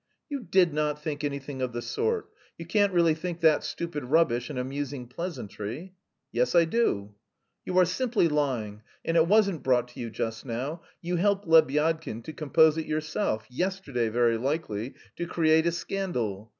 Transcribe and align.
"You 0.29 0.39
did 0.39 0.73
not 0.73 0.99
think 0.99 1.23
anything 1.23 1.61
of 1.61 1.73
the 1.73 1.81
sort. 1.83 2.31
You 2.57 2.65
can't 2.65 2.91
really 2.91 3.13
think 3.13 3.39
that 3.41 3.63
stupid 3.63 4.03
rubbish 4.05 4.49
an 4.49 4.57
amusing 4.57 5.05
pleasantry?" 5.05 5.93
"Yes, 6.31 6.55
I 6.55 6.65
do." 6.65 7.13
"You 7.65 7.77
are 7.77 7.85
simply 7.85 8.27
lying, 8.27 8.81
and 9.05 9.15
it 9.15 9.27
wasn't 9.27 9.61
brought 9.61 9.89
to 9.89 9.99
you 9.99 10.09
just 10.09 10.43
now. 10.43 10.81
You 11.03 11.17
helped 11.17 11.47
Lebyadkin 11.47 12.23
to 12.23 12.33
compose 12.33 12.79
it 12.79 12.87
yourself, 12.87 13.45
yesterday 13.47 14.09
very 14.09 14.39
likely, 14.39 14.95
to 15.17 15.27
create 15.27 15.67
a 15.67 15.71
scandal. 15.71 16.49